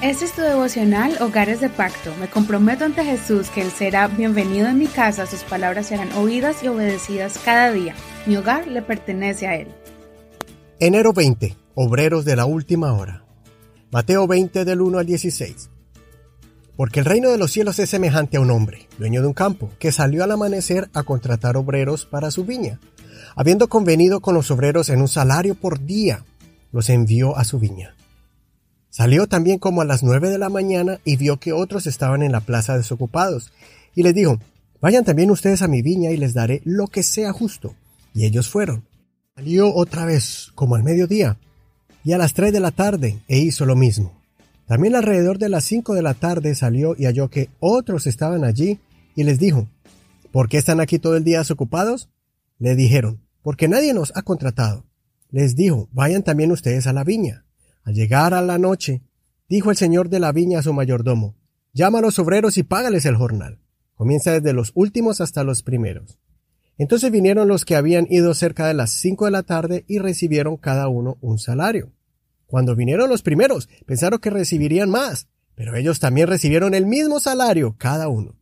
Este 0.00 0.26
es 0.26 0.32
tu 0.32 0.42
devocional 0.42 1.20
Hogares 1.20 1.60
de 1.60 1.68
Pacto. 1.68 2.14
Me 2.20 2.30
comprometo 2.30 2.84
ante 2.84 3.04
Jesús 3.04 3.50
que 3.50 3.62
Él 3.62 3.72
será 3.72 4.06
bienvenido 4.06 4.68
en 4.68 4.78
mi 4.78 4.86
casa, 4.86 5.26
sus 5.26 5.42
palabras 5.42 5.88
serán 5.88 6.12
oídas 6.12 6.62
y 6.62 6.68
obedecidas 6.68 7.36
cada 7.44 7.72
día. 7.72 7.96
Mi 8.24 8.36
hogar 8.36 8.68
le 8.68 8.80
pertenece 8.80 9.48
a 9.48 9.56
Él. 9.56 9.66
Enero 10.78 11.12
20. 11.12 11.56
Obreros 11.74 12.24
de 12.24 12.36
la 12.36 12.46
última 12.46 12.92
hora. 12.92 13.24
Mateo 13.90 14.28
20 14.28 14.64
del 14.64 14.82
1 14.82 14.98
al 15.00 15.06
16. 15.06 15.68
Porque 16.76 17.00
el 17.00 17.06
reino 17.06 17.32
de 17.32 17.38
los 17.38 17.50
cielos 17.50 17.80
es 17.80 17.90
semejante 17.90 18.36
a 18.36 18.40
un 18.40 18.52
hombre, 18.52 18.86
dueño 18.98 19.20
de 19.20 19.26
un 19.26 19.34
campo, 19.34 19.68
que 19.80 19.90
salió 19.90 20.22
al 20.22 20.30
amanecer 20.30 20.88
a 20.94 21.02
contratar 21.02 21.56
obreros 21.56 22.06
para 22.06 22.30
su 22.30 22.44
viña. 22.44 22.78
Habiendo 23.34 23.68
convenido 23.68 24.20
con 24.20 24.36
los 24.36 24.48
obreros 24.52 24.90
en 24.90 25.00
un 25.00 25.08
salario 25.08 25.56
por 25.56 25.84
día, 25.84 26.24
los 26.70 26.88
envió 26.88 27.36
a 27.36 27.42
su 27.42 27.58
viña. 27.58 27.97
Salió 28.98 29.28
también 29.28 29.60
como 29.60 29.80
a 29.80 29.84
las 29.84 30.02
nueve 30.02 30.28
de 30.28 30.38
la 30.38 30.48
mañana 30.48 30.98
y 31.04 31.14
vio 31.14 31.38
que 31.38 31.52
otros 31.52 31.86
estaban 31.86 32.20
en 32.24 32.32
la 32.32 32.40
plaza 32.40 32.76
desocupados, 32.76 33.52
y 33.94 34.02
les 34.02 34.12
dijo, 34.12 34.40
Vayan 34.80 35.04
también 35.04 35.30
ustedes 35.30 35.62
a 35.62 35.68
mi 35.68 35.82
viña 35.82 36.10
y 36.10 36.16
les 36.16 36.34
daré 36.34 36.62
lo 36.64 36.88
que 36.88 37.04
sea 37.04 37.32
justo. 37.32 37.76
Y 38.12 38.24
ellos 38.24 38.48
fueron. 38.48 38.88
Salió 39.36 39.72
otra 39.72 40.04
vez, 40.04 40.50
como 40.56 40.74
al 40.74 40.82
mediodía, 40.82 41.38
y 42.02 42.10
a 42.10 42.18
las 42.18 42.34
tres 42.34 42.52
de 42.52 42.58
la 42.58 42.72
tarde, 42.72 43.20
e 43.28 43.38
hizo 43.38 43.66
lo 43.66 43.76
mismo. 43.76 44.20
También 44.66 44.96
alrededor 44.96 45.38
de 45.38 45.48
las 45.48 45.62
cinco 45.62 45.94
de 45.94 46.02
la 46.02 46.14
tarde 46.14 46.56
salió 46.56 46.96
y 46.98 47.04
halló 47.04 47.30
que 47.30 47.50
otros 47.60 48.08
estaban 48.08 48.42
allí, 48.42 48.80
y 49.14 49.22
les 49.22 49.38
dijo, 49.38 49.68
¿Por 50.32 50.48
qué 50.48 50.58
están 50.58 50.80
aquí 50.80 50.98
todo 50.98 51.16
el 51.16 51.22
día 51.22 51.38
desocupados? 51.38 52.08
Le 52.58 52.74
dijeron, 52.74 53.20
porque 53.42 53.68
nadie 53.68 53.94
nos 53.94 54.10
ha 54.16 54.22
contratado. 54.22 54.86
Les 55.30 55.54
dijo, 55.54 55.88
vayan 55.92 56.24
también 56.24 56.50
ustedes 56.50 56.88
a 56.88 56.92
la 56.92 57.04
viña. 57.04 57.44
Al 57.88 57.94
llegar 57.94 58.34
a 58.34 58.42
la 58.42 58.58
noche, 58.58 59.00
dijo 59.48 59.70
el 59.70 59.76
señor 59.78 60.10
de 60.10 60.20
la 60.20 60.30
viña 60.30 60.58
a 60.58 60.62
su 60.62 60.74
mayordomo, 60.74 61.36
llama 61.72 62.00
a 62.00 62.02
los 62.02 62.18
obreros 62.18 62.58
y 62.58 62.62
págales 62.62 63.06
el 63.06 63.16
jornal. 63.16 63.60
Comienza 63.94 64.30
desde 64.30 64.52
los 64.52 64.72
últimos 64.74 65.22
hasta 65.22 65.42
los 65.42 65.62
primeros. 65.62 66.18
Entonces 66.76 67.10
vinieron 67.10 67.48
los 67.48 67.64
que 67.64 67.76
habían 67.76 68.06
ido 68.10 68.34
cerca 68.34 68.66
de 68.66 68.74
las 68.74 68.90
cinco 68.90 69.24
de 69.24 69.30
la 69.30 69.42
tarde 69.42 69.86
y 69.88 70.00
recibieron 70.00 70.58
cada 70.58 70.88
uno 70.88 71.16
un 71.22 71.38
salario. 71.38 71.90
Cuando 72.44 72.76
vinieron 72.76 73.08
los 73.08 73.22
primeros, 73.22 73.70
pensaron 73.86 74.18
que 74.18 74.28
recibirían 74.28 74.90
más, 74.90 75.28
pero 75.54 75.74
ellos 75.74 75.98
también 75.98 76.26
recibieron 76.26 76.74
el 76.74 76.84
mismo 76.84 77.20
salario 77.20 77.74
cada 77.78 78.08
uno. 78.08 78.36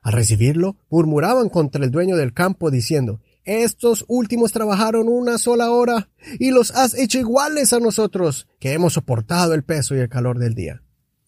Al 0.00 0.14
recibirlo, 0.14 0.78
murmuraban 0.88 1.50
contra 1.50 1.84
el 1.84 1.90
dueño 1.90 2.16
del 2.16 2.32
campo 2.32 2.70
diciendo, 2.70 3.20
estos 3.48 4.04
últimos 4.08 4.52
trabajaron 4.52 5.08
una 5.08 5.38
sola 5.38 5.70
hora 5.70 6.10
y 6.38 6.50
los 6.50 6.70
has 6.72 6.94
hecho 6.94 7.18
iguales 7.18 7.72
a 7.72 7.80
nosotros, 7.80 8.46
que 8.60 8.74
hemos 8.74 8.92
soportado 8.92 9.54
el 9.54 9.64
peso 9.64 9.96
y 9.96 10.00
el 10.00 10.08
calor 10.08 10.38
del 10.38 10.54
día. 10.54 10.82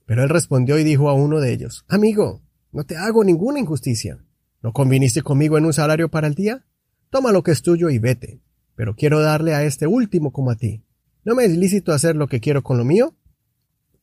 Pero 0.05 0.23
él 0.23 0.29
respondió 0.29 0.79
y 0.79 0.85
dijo 0.85 1.09
a 1.09 1.15
uno 1.15 1.41
de 1.41 1.53
ellos, 1.53 1.85
Amigo, 1.89 2.43
no 2.73 2.85
te 2.85 2.97
hago 2.97 3.25
ninguna 3.25 3.59
injusticia. 3.59 4.25
¿No 4.63 4.73
conviniste 4.73 5.23
conmigo 5.23 5.57
en 5.57 5.65
un 5.65 5.73
salario 5.73 6.11
para 6.11 6.27
el 6.27 6.35
día? 6.35 6.67
Toma 7.09 7.33
lo 7.33 7.43
que 7.43 7.53
es 7.53 7.63
tuyo 7.63 7.89
y 7.89 7.99
vete. 7.99 8.41
Pero 8.77 8.95
quiero 8.95 9.21
darle 9.21 9.55
a 9.55 9.65
este 9.65 9.87
último 9.87 10.33
como 10.33 10.51
a 10.51 10.57
ti. 10.57 10.85
¿No 11.25 11.35
me 11.35 11.45
es 11.45 11.57
lícito 11.57 11.93
hacer 11.93 12.17
lo 12.17 12.29
que 12.29 12.41
quiero 12.41 12.63
con 12.63 12.77
lo 12.77 12.85
mío? 12.85 13.15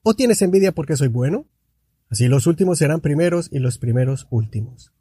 ¿O 0.02 0.16
tienes 0.16 0.42
envidia 0.42 0.72
porque 0.72 0.96
soy 0.96 1.08
bueno? 1.08 1.46
Así 2.10 2.28
los 2.28 2.48
últimos 2.48 2.80
serán 2.80 3.02
primeros 3.02 3.50
y 3.52 3.60
los 3.60 3.78
primeros 3.78 4.28
últimos. 4.30 4.94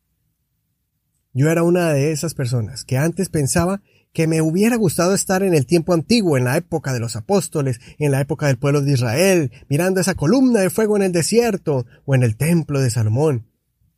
Yo 1.39 1.51
era 1.51 1.63
una 1.63 1.93
de 1.93 2.13
esas 2.13 2.33
personas 2.33 2.87
que 2.87 2.97
antes 2.97 3.29
pensaba 3.29 3.83
que 4.15 4.27
me 4.27 4.41
hubiera 4.41 4.77
gustado 4.77 5.15
estar 5.15 5.43
en 5.43 5.53
el 5.53 5.67
tiempo 5.67 5.93
antiguo, 5.93 6.39
en 6.39 6.45
la 6.45 6.57
época 6.57 6.95
de 6.95 6.99
los 6.99 7.15
apóstoles, 7.15 7.79
en 7.99 8.11
la 8.11 8.23
época 8.23 8.47
del 8.47 8.57
pueblo 8.57 8.81
de 8.81 8.95
Israel, 8.95 9.53
mirando 9.69 10.01
esa 10.01 10.15
columna 10.15 10.61
de 10.61 10.71
fuego 10.71 10.97
en 10.97 11.03
el 11.03 11.13
desierto 11.13 11.85
o 12.07 12.15
en 12.15 12.23
el 12.23 12.39
templo 12.39 12.81
de 12.81 12.89
Salomón. 12.89 13.51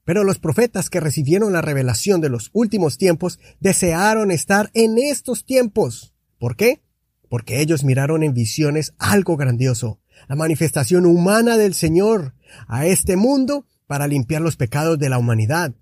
Pero 0.04 0.24
los 0.24 0.40
profetas 0.40 0.90
que 0.90 0.98
recibieron 0.98 1.52
la 1.52 1.62
revelación 1.62 2.20
de 2.20 2.28
los 2.28 2.50
últimos 2.54 2.98
tiempos 2.98 3.38
desearon 3.60 4.32
estar 4.32 4.72
en 4.74 4.98
estos 4.98 5.44
tiempos. 5.44 6.16
¿Por 6.40 6.56
qué? 6.56 6.82
Porque 7.28 7.60
ellos 7.60 7.84
miraron 7.84 8.24
en 8.24 8.34
visiones 8.34 8.94
algo 8.98 9.36
grandioso, 9.36 10.00
la 10.28 10.34
manifestación 10.34 11.06
humana 11.06 11.56
del 11.56 11.74
Señor 11.74 12.34
a 12.66 12.86
este 12.86 13.14
mundo 13.14 13.64
para 13.86 14.08
limpiar 14.08 14.42
los 14.42 14.56
pecados 14.56 14.98
de 14.98 15.08
la 15.08 15.18
humanidad, 15.18 15.72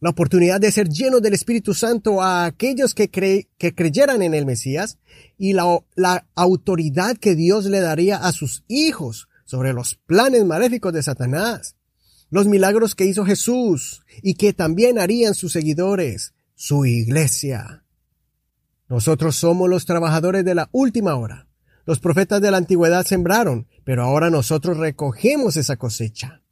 la 0.00 0.10
oportunidad 0.10 0.60
de 0.60 0.72
ser 0.72 0.88
llenos 0.88 1.20
del 1.20 1.34
Espíritu 1.34 1.74
Santo 1.74 2.22
a 2.22 2.46
aquellos 2.46 2.94
que, 2.94 3.10
creyeran 3.10 4.22
en 4.22 4.34
el 4.34 4.46
Mesías 4.46 4.98
y 5.36 5.52
la 5.52 6.26
autoridad 6.34 7.16
que 7.18 7.36
Dios 7.36 7.66
le 7.66 7.80
daría 7.80 8.16
a 8.16 8.32
sus 8.32 8.64
hijos 8.66 9.28
sobre 9.44 9.72
los 9.72 9.96
planes 10.06 10.44
maléficos 10.44 10.92
de 10.92 11.02
Satanás, 11.02 11.76
los 12.30 12.46
milagros 12.46 12.94
que 12.94 13.04
hizo 13.04 13.24
Jesús 13.24 14.02
y 14.22 14.34
que 14.34 14.52
también 14.52 14.98
harían 14.98 15.34
sus 15.34 15.52
seguidores, 15.52 16.34
su 16.54 16.86
iglesia. 16.86 17.84
Nosotros 18.88 19.36
somos 19.36 19.68
los 19.68 19.84
trabajadores 19.84 20.44
de 20.44 20.54
la 20.54 20.68
última 20.72 21.16
hora. 21.16 21.48
Los 21.84 22.00
profetas 22.00 22.40
de 22.40 22.50
la 22.50 22.56
antigüedad 22.56 23.04
sembraron, 23.04 23.66
pero 23.84 24.04
ahora 24.04 24.30
nosotros 24.30 24.76
recogemos 24.76 25.56
esa 25.56 25.76
cosecha. 25.76 26.42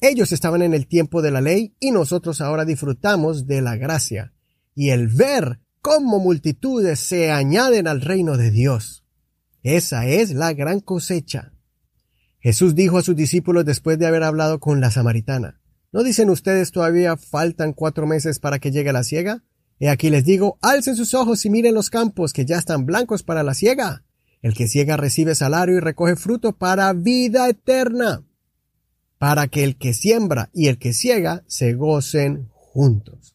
Ellos 0.00 0.30
estaban 0.30 0.62
en 0.62 0.74
el 0.74 0.86
tiempo 0.86 1.22
de 1.22 1.32
la 1.32 1.40
ley 1.40 1.74
y 1.80 1.90
nosotros 1.90 2.40
ahora 2.40 2.64
disfrutamos 2.64 3.46
de 3.46 3.62
la 3.62 3.76
gracia 3.76 4.32
y 4.74 4.90
el 4.90 5.08
ver 5.08 5.58
cómo 5.80 6.20
multitudes 6.20 7.00
se 7.00 7.32
añaden 7.32 7.88
al 7.88 8.00
reino 8.00 8.36
de 8.36 8.52
Dios. 8.52 9.04
Esa 9.64 10.06
es 10.06 10.30
la 10.30 10.52
gran 10.52 10.78
cosecha. 10.78 11.52
Jesús 12.38 12.76
dijo 12.76 12.98
a 12.98 13.02
sus 13.02 13.16
discípulos 13.16 13.64
después 13.64 13.98
de 13.98 14.06
haber 14.06 14.22
hablado 14.22 14.60
con 14.60 14.80
la 14.80 14.92
samaritana, 14.92 15.60
¿no 15.90 16.04
dicen 16.04 16.30
ustedes 16.30 16.70
todavía 16.70 17.16
faltan 17.16 17.72
cuatro 17.72 18.06
meses 18.06 18.38
para 18.38 18.60
que 18.60 18.70
llegue 18.70 18.92
la 18.92 19.02
siega? 19.02 19.42
He 19.80 19.88
aquí 19.88 20.10
les 20.10 20.24
digo, 20.24 20.58
alcen 20.62 20.94
sus 20.94 21.12
ojos 21.14 21.44
y 21.44 21.50
miren 21.50 21.74
los 21.74 21.90
campos 21.90 22.32
que 22.32 22.44
ya 22.44 22.56
están 22.56 22.86
blancos 22.86 23.24
para 23.24 23.42
la 23.42 23.54
siega. 23.54 24.04
El 24.42 24.54
que 24.54 24.68
ciega 24.68 24.96
recibe 24.96 25.34
salario 25.34 25.76
y 25.76 25.80
recoge 25.80 26.14
fruto 26.14 26.56
para 26.56 26.92
vida 26.92 27.48
eterna 27.48 28.27
para 29.18 29.48
que 29.48 29.64
el 29.64 29.76
que 29.76 29.94
siembra 29.94 30.50
y 30.52 30.68
el 30.68 30.78
que 30.78 30.92
ciega 30.92 31.44
se 31.46 31.74
gocen 31.74 32.48
juntos. 32.52 33.34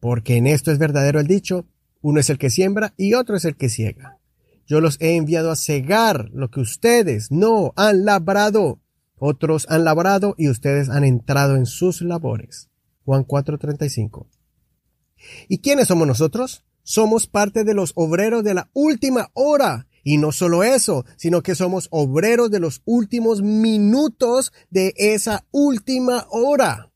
Porque 0.00 0.36
en 0.36 0.46
esto 0.46 0.72
es 0.72 0.78
verdadero 0.78 1.20
el 1.20 1.26
dicho, 1.26 1.66
uno 2.00 2.18
es 2.18 2.30
el 2.30 2.38
que 2.38 2.50
siembra 2.50 2.94
y 2.96 3.14
otro 3.14 3.36
es 3.36 3.44
el 3.44 3.56
que 3.56 3.68
ciega. 3.68 4.18
Yo 4.66 4.80
los 4.80 5.00
he 5.00 5.16
enviado 5.16 5.50
a 5.50 5.56
cegar 5.56 6.30
lo 6.32 6.50
que 6.50 6.60
ustedes 6.60 7.30
no 7.30 7.72
han 7.76 8.04
labrado. 8.04 8.80
Otros 9.18 9.66
han 9.68 9.84
labrado 9.84 10.34
y 10.38 10.48
ustedes 10.48 10.88
han 10.88 11.04
entrado 11.04 11.56
en 11.56 11.66
sus 11.66 12.00
labores. 12.02 12.70
Juan 13.04 13.24
4:35. 13.24 14.26
¿Y 15.48 15.58
quiénes 15.58 15.88
somos 15.88 16.06
nosotros? 16.06 16.64
Somos 16.82 17.26
parte 17.26 17.64
de 17.64 17.74
los 17.74 17.92
obreros 17.94 18.42
de 18.42 18.54
la 18.54 18.70
última 18.72 19.30
hora 19.34 19.86
y 20.02 20.18
no 20.18 20.32
solo 20.32 20.62
eso, 20.62 21.04
sino 21.16 21.42
que 21.42 21.54
somos 21.54 21.88
obreros 21.90 22.50
de 22.50 22.60
los 22.60 22.82
últimos 22.84 23.42
minutos 23.42 24.52
de 24.70 24.94
esa 24.96 25.46
última 25.50 26.26
hora. 26.30 26.90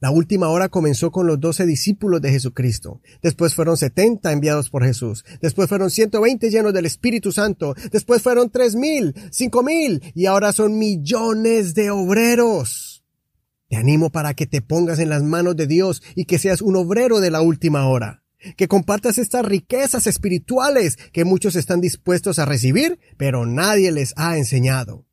La 0.00 0.12
última 0.12 0.48
hora 0.48 0.68
comenzó 0.68 1.10
con 1.10 1.26
los 1.26 1.40
doce 1.40 1.66
discípulos 1.66 2.20
de 2.20 2.30
Jesucristo. 2.30 3.00
Después 3.20 3.54
fueron 3.54 3.76
setenta 3.76 4.30
enviados 4.30 4.70
por 4.70 4.84
Jesús. 4.84 5.24
Después 5.42 5.68
fueron 5.68 5.90
ciento 5.90 6.20
veinte 6.20 6.50
llenos 6.50 6.72
del 6.72 6.86
Espíritu 6.86 7.32
Santo. 7.32 7.74
Después 7.90 8.22
fueron 8.22 8.48
tres 8.50 8.76
mil, 8.76 9.12
cinco 9.32 9.64
mil 9.64 10.00
y 10.14 10.26
ahora 10.26 10.52
son 10.52 10.78
millones 10.78 11.74
de 11.74 11.90
obreros. 11.90 13.04
Te 13.68 13.76
animo 13.76 14.10
para 14.10 14.34
que 14.34 14.46
te 14.46 14.62
pongas 14.62 15.00
en 15.00 15.08
las 15.08 15.24
manos 15.24 15.56
de 15.56 15.66
Dios 15.66 16.00
y 16.14 16.26
que 16.26 16.38
seas 16.38 16.62
un 16.62 16.76
obrero 16.76 17.18
de 17.18 17.32
la 17.32 17.40
última 17.40 17.88
hora 17.88 18.17
que 18.56 18.68
compartas 18.68 19.18
estas 19.18 19.44
riquezas 19.44 20.06
espirituales 20.06 20.96
que 21.12 21.24
muchos 21.24 21.56
están 21.56 21.80
dispuestos 21.80 22.38
a 22.38 22.44
recibir, 22.44 22.98
pero 23.16 23.46
nadie 23.46 23.92
les 23.92 24.14
ha 24.16 24.36
enseñado. 24.36 25.04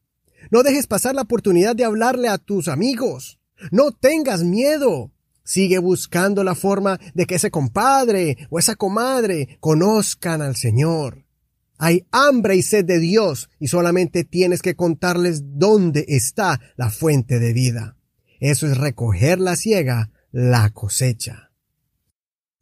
No 0.51 0.63
dejes 0.63 0.87
pasar 0.87 1.15
la 1.15 1.23
oportunidad 1.23 1.75
de 1.75 1.85
hablarle 1.85 2.27
a 2.27 2.37
tus 2.37 2.67
amigos. 2.67 3.39
No 3.71 3.91
tengas 3.91 4.43
miedo. 4.43 5.11
Sigue 5.43 5.79
buscando 5.79 6.43
la 6.43 6.55
forma 6.55 6.99
de 7.13 7.25
que 7.25 7.35
ese 7.35 7.51
compadre 7.51 8.47
o 8.49 8.59
esa 8.59 8.75
comadre 8.75 9.57
conozcan 9.59 10.41
al 10.41 10.55
Señor. 10.55 11.25
Hay 11.77 12.07
hambre 12.11 12.55
y 12.55 12.61
sed 12.61 12.85
de 12.85 12.99
Dios 12.99 13.49
y 13.59 13.67
solamente 13.67 14.23
tienes 14.23 14.61
que 14.61 14.75
contarles 14.75 15.41
dónde 15.57 16.05
está 16.07 16.61
la 16.77 16.89
fuente 16.89 17.39
de 17.39 17.53
vida. 17.53 17.97
Eso 18.39 18.67
es 18.67 18.77
recoger 18.77 19.39
la 19.39 19.55
ciega, 19.55 20.11
la 20.31 20.69
cosecha. 20.71 21.44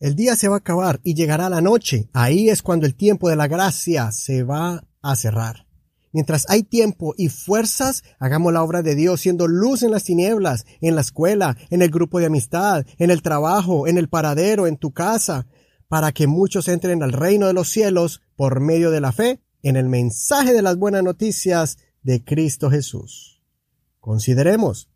El 0.03 0.17
día 0.17 0.35
se 0.35 0.49
va 0.49 0.55
a 0.55 0.57
acabar 0.57 0.99
y 1.01 1.13
llegará 1.13 1.47
la 1.47 1.61
noche. 1.61 2.09
Ahí 2.11 2.49
es 2.49 2.61
cuando 2.61 2.85
el 2.85 2.93
tiempo 2.93 3.29
de 3.29 3.37
la 3.37 3.47
gracia 3.47 4.11
se 4.11 4.43
va 4.43 4.85
a 5.01 5.15
cerrar. 5.15 5.65
Mientras 6.11 6.45
hay 6.49 6.63
tiempo 6.63 7.15
y 7.17 7.29
fuerzas, 7.29 8.03
hagamos 8.19 8.51
la 8.51 8.63
obra 8.63 8.81
de 8.81 8.95
Dios 8.95 9.21
siendo 9.21 9.47
luz 9.47 9.81
en 9.81 9.91
las 9.91 10.03
tinieblas, 10.03 10.65
en 10.81 10.95
la 10.95 11.01
escuela, 11.01 11.55
en 11.69 11.81
el 11.81 11.89
grupo 11.89 12.19
de 12.19 12.25
amistad, 12.25 12.85
en 12.97 13.11
el 13.11 13.21
trabajo, 13.21 13.87
en 13.87 13.97
el 13.97 14.09
paradero, 14.09 14.67
en 14.67 14.75
tu 14.75 14.91
casa, 14.91 15.47
para 15.87 16.11
que 16.11 16.27
muchos 16.27 16.67
entren 16.67 17.01
al 17.01 17.13
reino 17.13 17.47
de 17.47 17.53
los 17.53 17.69
cielos 17.69 18.21
por 18.35 18.59
medio 18.59 18.91
de 18.91 18.99
la 18.99 19.13
fe 19.13 19.39
en 19.61 19.77
el 19.77 19.87
mensaje 19.87 20.51
de 20.51 20.63
las 20.63 20.75
buenas 20.75 21.03
noticias 21.03 21.77
de 22.01 22.21
Cristo 22.25 22.69
Jesús. 22.69 23.41
Consideremos, 24.01 24.89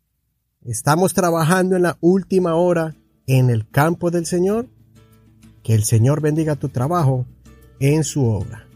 ¿estamos 0.66 1.14
trabajando 1.14 1.76
en 1.76 1.84
la 1.84 1.96
última 2.02 2.56
hora 2.56 2.94
en 3.26 3.48
el 3.48 3.70
campo 3.70 4.10
del 4.10 4.26
Señor? 4.26 4.68
Que 5.68 5.74
el 5.74 5.84
Señor 5.84 6.22
bendiga 6.22 6.56
tu 6.56 6.70
trabajo 6.70 7.26
en 7.78 8.02
su 8.02 8.24
obra. 8.24 8.67